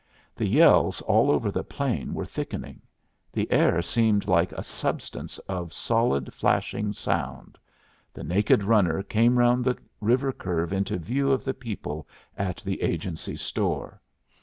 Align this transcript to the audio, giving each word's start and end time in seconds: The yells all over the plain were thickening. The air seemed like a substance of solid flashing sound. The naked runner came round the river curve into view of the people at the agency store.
The 0.35 0.47
yells 0.47 1.01
all 1.01 1.29
over 1.29 1.51
the 1.51 1.63
plain 1.63 2.15
were 2.15 2.25
thickening. 2.25 2.81
The 3.31 3.51
air 3.51 3.83
seemed 3.83 4.27
like 4.27 4.51
a 4.51 4.63
substance 4.63 5.37
of 5.47 5.73
solid 5.73 6.33
flashing 6.33 6.91
sound. 6.91 7.59
The 8.11 8.23
naked 8.23 8.63
runner 8.63 9.03
came 9.03 9.37
round 9.37 9.63
the 9.63 9.77
river 9.99 10.31
curve 10.31 10.73
into 10.73 10.97
view 10.97 11.31
of 11.31 11.43
the 11.43 11.53
people 11.53 12.07
at 12.35 12.57
the 12.65 12.81
agency 12.81 13.35
store. 13.35 14.01